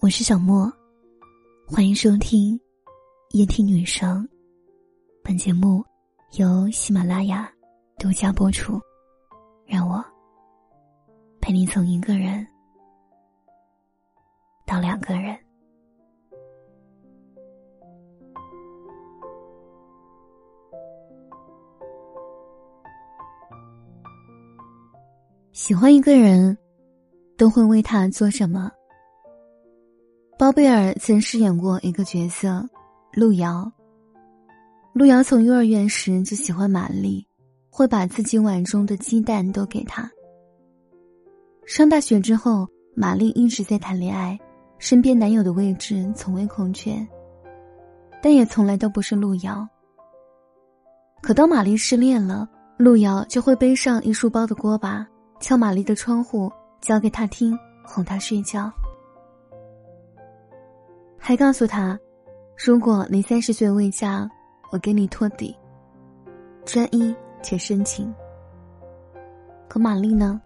[0.00, 0.70] 我是小莫，
[1.66, 2.60] 欢迎收听
[3.30, 4.28] 夜听女生。
[5.22, 5.82] 本节目
[6.38, 7.50] 由喜马拉雅
[7.98, 8.78] 独家播出。
[9.66, 10.04] 让我
[11.40, 12.46] 陪你从一个人
[14.66, 15.34] 到两个人。
[25.52, 26.56] 喜欢一个人，
[27.38, 28.70] 都会为他做什么？
[30.36, 32.68] 包贝尔曾饰演过一个角色，
[33.12, 33.70] 路遥。
[34.92, 37.24] 路遥从幼儿园时就喜欢玛丽，
[37.70, 40.10] 会把自己碗中的鸡蛋都给她。
[41.66, 42.66] 上大学之后，
[42.96, 44.36] 玛丽一直在谈恋爱，
[44.78, 46.94] 身边男友的位置从未空缺，
[48.20, 49.66] 但也从来都不是路遥。
[51.22, 55.06] 可当玛丽失恋了，路遥就会背上一书包的锅巴，
[55.40, 58.70] 敲玛丽的窗户，教给她听，哄她睡觉。
[61.26, 61.98] 还告诉他，
[62.54, 64.28] 如果你三十岁未嫁，
[64.70, 65.56] 我给你托底。
[66.66, 68.14] 专一且深情。
[69.66, 70.38] 可玛丽呢？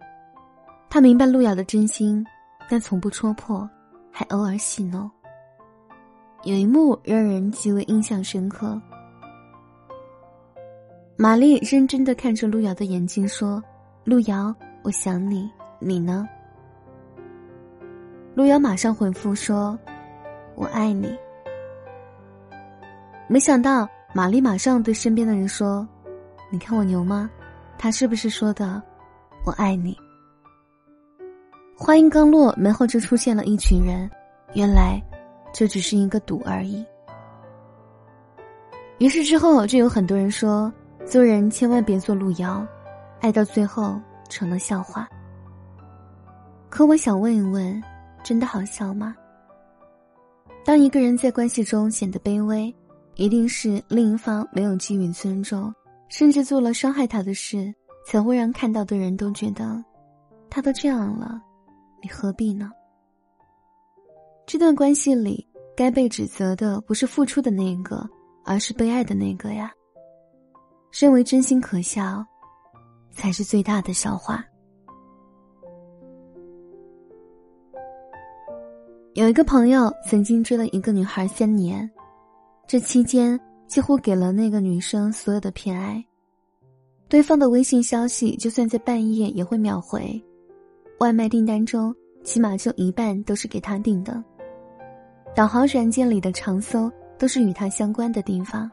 [0.89, 2.25] 她明白路遥的真心，
[2.69, 3.69] 但从不戳破，
[4.09, 5.11] 还偶尔戏弄。
[6.43, 8.81] 有一幕让人极为印象深刻。
[11.17, 13.61] 玛丽认真的看着路遥的眼睛说
[14.05, 16.25] ：“路遥，我想你，你呢？”
[18.33, 19.77] 路遥马上回复说。
[20.59, 21.17] 我爱你。
[23.29, 25.87] 没想到玛丽马上对身边的人说
[26.51, 27.31] ：“你看我牛吗？
[27.77, 28.81] 他是不是说的
[29.45, 29.97] ‘我爱你’？”
[31.79, 34.11] 话音刚落，门后就出现了一群人。
[34.53, 35.01] 原来，
[35.53, 36.85] 这只是一个赌而已。
[38.97, 40.69] 于是之后就有很多人说
[41.07, 42.67] ：“做人千万别做路遥，
[43.21, 45.07] 爱到最后成了笑话。”
[46.69, 47.81] 可我想问一问，
[48.23, 49.15] 真的好笑吗？
[50.63, 52.73] 当一个人在关系中显得卑微，
[53.15, 55.73] 一定是另一方没有给予尊重，
[56.09, 57.73] 甚至做了伤害他的事，
[58.05, 59.83] 才会让看到的人都觉得，
[60.49, 61.41] 他都这样了，
[62.03, 62.71] 你何必呢？
[64.45, 68.07] 这段关系里，该被指责的不是付出的那个，
[68.45, 69.71] 而是被爱的那个呀。
[70.91, 72.25] 认为真心可笑，
[73.11, 74.43] 才是最大的笑话。
[79.19, 81.91] 有一个朋友曾经追了一个女孩三年，
[82.65, 83.37] 这期间
[83.67, 86.01] 几乎给了那个女生所有的偏爱。
[87.09, 90.17] 对方的微信消息，就算在半夜也会秒回。
[91.01, 91.93] 外卖订单中，
[92.23, 94.23] 起码就一半都是给他订的。
[95.35, 98.71] 导航软件里的长搜都是与他相关的地方，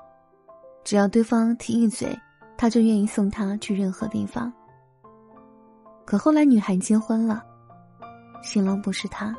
[0.84, 2.16] 只要对方提一嘴，
[2.56, 4.52] 他就愿意送他去任何地方。
[6.04, 7.42] 可后来女孩结婚了，
[8.44, 9.36] 新郎不是他。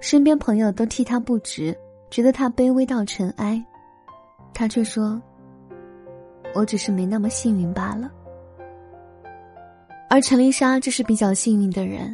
[0.00, 1.76] 身边朋友都替他不值，
[2.10, 3.62] 觉得他卑微到尘埃，
[4.54, 5.20] 他却说
[6.54, 8.10] ：“我只是没那么幸运罢了。”
[10.08, 12.12] 而陈丽莎这是比较幸运的人，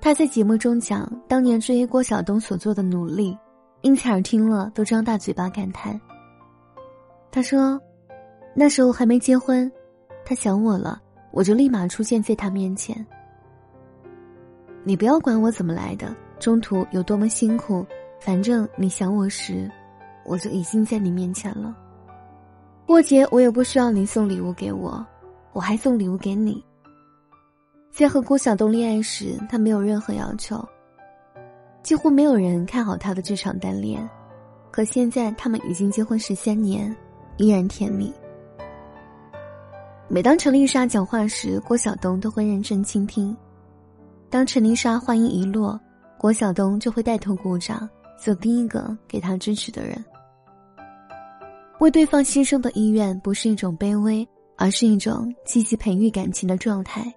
[0.00, 3.38] 她在节目中讲当年追郭晓东所做的努力，
[3.80, 5.98] 殷采儿听了都张大嘴巴感叹。
[7.30, 7.80] 他说
[8.54, 9.70] ：“那时候还没结婚，
[10.24, 13.06] 他想我了，我就立马出现在他面前。
[14.84, 17.84] 你不要管我怎么来的。”中途有多么辛苦，
[18.20, 19.70] 反正你想我时，
[20.24, 21.76] 我就已经在你面前了。
[22.86, 25.04] 过节我也不需要你送礼物给我，
[25.52, 26.64] 我还送礼物给你。
[27.90, 30.66] 在和郭晓东恋爱时，他没有任何要求，
[31.82, 34.08] 几乎没有人看好他的这场单恋。
[34.70, 36.94] 可现在他们已经结婚十三年，
[37.36, 38.12] 依然甜蜜。
[40.06, 43.36] 每当陈丽莎讲话时，郭晓东都会认真倾听。
[44.30, 45.78] 当陈丽莎话音一落，
[46.18, 50.04] 郭晓东就会带头鼓掌，做第一个给他支持的人。
[51.78, 57.14] 为对方牺牲的意愿不是一种卑微，而是一种积极培育感情的状态。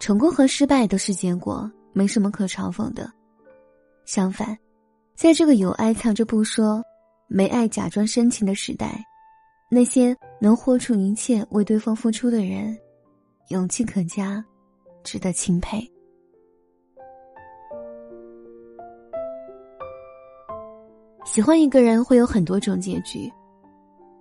[0.00, 3.12] 成功和失败都是结果，没什么可嘲讽的。
[4.06, 4.56] 相反，
[5.14, 6.82] 在这个有爱藏着不说，
[7.26, 9.04] 没爱假装深情的时代，
[9.70, 12.74] 那些能豁出一切为对方付出的人，
[13.48, 14.42] 勇气可嘉，
[15.04, 15.86] 值得钦佩。
[21.30, 23.30] 喜欢一个人会有很多种结局。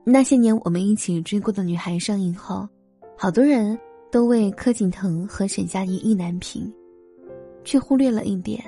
[0.04, 2.68] 那些年我们一起追过的女孩上映后，
[3.18, 3.80] 好多人
[4.12, 6.70] 都为柯景腾和沈佳宜意难平，
[7.64, 8.62] 却忽略了一点：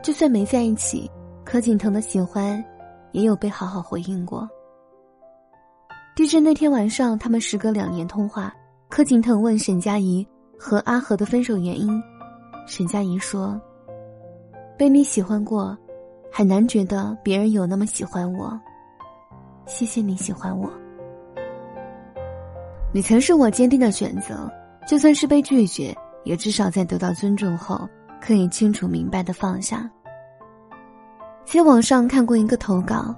[0.00, 1.10] 就算没在一起，
[1.44, 2.64] 柯景腾的喜欢
[3.10, 4.48] 也有被好好回应过。
[6.14, 8.54] 地震那天晚上，他们时隔两年通话，
[8.88, 10.24] 柯景腾问沈佳宜
[10.56, 12.00] 和阿和的分手原因，
[12.64, 13.60] 沈佳宜说
[14.78, 15.76] ：“被你喜欢过，
[16.38, 18.56] 很难觉得别人有那么喜欢我。
[19.66, 20.70] 谢谢你喜欢我，
[22.94, 24.48] 你曾是我坚定的选择，
[24.86, 25.92] 就算是被拒绝，
[26.22, 27.88] 也至少在得到尊重后，
[28.20, 29.90] 可以清楚明白的放下。
[31.44, 33.12] 在网上看过一个投稿，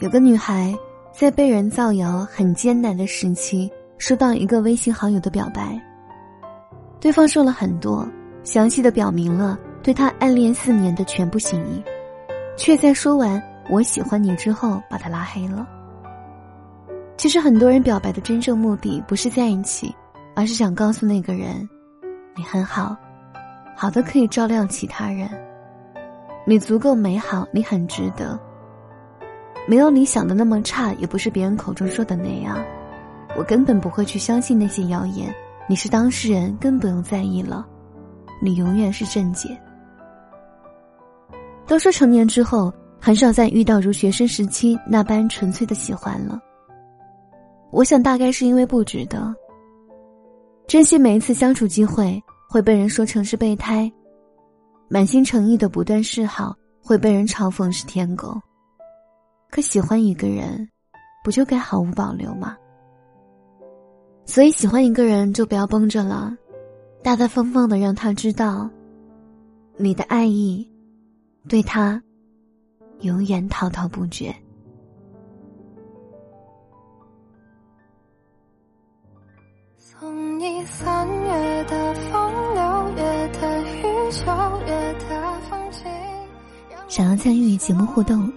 [0.00, 0.74] 有个女孩
[1.12, 5.78] 在被人造谣很艰难的时期，收到一个微信好友的表白。
[7.00, 8.08] 对方说了很多，
[8.44, 11.84] 详细的表明了对他暗恋四年的全部心意，
[12.56, 13.42] 却在说完。
[13.68, 15.66] 我喜欢你之后，把他拉黑了。
[17.16, 19.94] 其实很多人表白的真正目的不是在一起，
[20.34, 21.68] 而是想告诉那个人，
[22.34, 22.96] 你很好，
[23.76, 25.28] 好的可以照亮其他人。
[26.46, 28.38] 你足够美好，你很值得。
[29.68, 32.58] 没有你想的那么差，也不是别人口中说的那样。
[33.36, 35.32] 我根本不会去相信那些谣言。
[35.68, 37.64] 你是当事人，更不用在意了。
[38.40, 39.56] 你永远是正解。
[41.70, 42.70] 都说成年之后。
[43.02, 46.38] 很少再遇到如学生时期那般纯粹的喜欢了。
[47.70, 49.34] 我想大概是因为不值得。
[50.68, 53.90] 珍惜每一次相处机会，会被人说成是备胎；
[54.86, 58.38] 满心诚意的不断示好，会被人嘲讽是舔狗。
[59.50, 60.68] 可喜欢一个人，
[61.24, 62.54] 不就该毫无保留吗？
[64.26, 66.36] 所以喜欢一个人就不要绷着了，
[67.02, 68.68] 大大方方的让他知道，
[69.78, 70.70] 你的爱意，
[71.48, 72.02] 对他。
[73.00, 74.30] 永远滔滔不绝。
[79.78, 84.26] 送你三月的风，六月的雨，九
[84.66, 85.88] 月的风景。
[86.88, 88.30] 想要参与节目互动，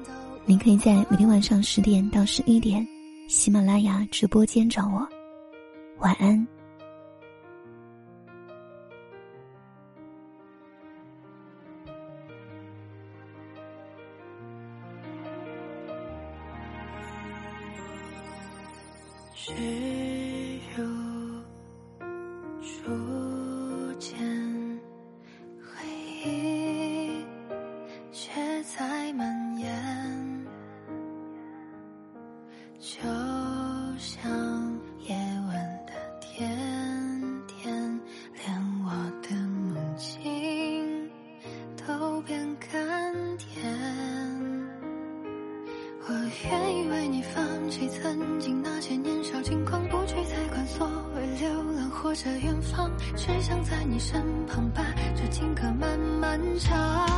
[0.45, 2.87] 您可以在每天晚上十点到十一点，
[3.27, 5.05] 喜马拉雅直播间找我。
[5.99, 6.47] 晚安。
[19.45, 19.51] 只
[20.77, 20.85] 有
[22.61, 24.17] 初见，
[25.59, 25.85] 回
[26.23, 27.25] 忆
[28.13, 28.31] 却
[28.63, 30.47] 在蔓延，
[32.79, 33.01] 就
[33.97, 34.31] 像
[35.01, 35.13] 夜
[35.49, 35.91] 晚的
[36.21, 36.49] 甜
[37.45, 37.99] 甜，
[38.37, 38.49] 连
[38.85, 38.91] 我
[39.21, 41.11] 的梦境
[41.85, 42.39] 都变
[42.71, 42.82] 甘
[46.49, 49.41] 愿意为你放弃曾经那些年少。
[49.43, 54.81] 轻狂不去再管所谓流浪或者远方，只想在你身旁把
[55.17, 57.12] 这情歌慢慢唱。